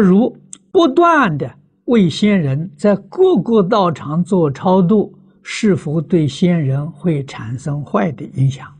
[0.00, 0.36] 如
[0.70, 1.54] 不断的
[1.84, 8.72] 为先人在各个道场做超度，是否对先人会产生坏的影响？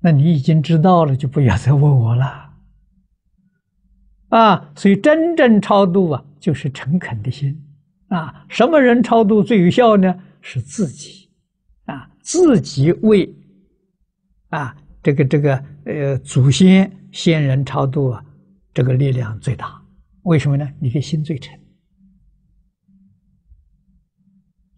[0.00, 2.50] 那你已经知道了，就不要再问我了。
[4.28, 7.60] 啊，所以真正超度啊，就是诚恳的心
[8.08, 8.46] 啊。
[8.48, 10.14] 什么人超度最有效呢？
[10.40, 11.28] 是自己
[11.86, 13.34] 啊，自己为
[14.48, 18.24] 啊这个这个呃祖先先人超度啊，
[18.78, 19.82] 这个力量最大。
[20.22, 20.64] 为什么呢？
[20.78, 21.52] 你的心最诚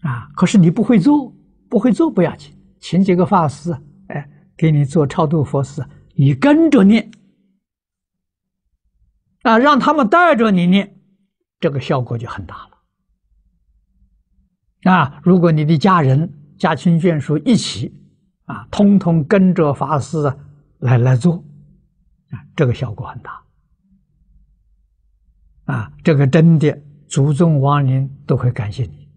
[0.00, 0.30] 啊。
[0.34, 1.36] 可是你不会做，
[1.68, 7.10] 不会做不要紧，请几个法师，哎，给你做超度佛事，你跟着念。
[9.42, 10.98] 啊，让他们带着你念，
[11.58, 12.78] 这个效果就很大了。
[14.91, 17.94] 啊，如果你的家人、家亲眷属一起，
[18.46, 20.34] 啊，通通跟着法师
[20.78, 21.44] 来来做，
[22.30, 23.44] 啊，这个效果很大。
[25.70, 29.08] 啊，这个真的，祖宗亡灵都会感谢你。